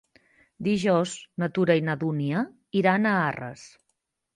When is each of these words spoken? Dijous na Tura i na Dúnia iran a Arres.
Dijous 0.67 1.13
na 1.45 1.51
Tura 1.59 1.77
i 1.83 1.85
na 1.91 1.99
Dúnia 2.07 2.43
iran 2.85 3.11
a 3.11 3.17
Arres. 3.33 3.73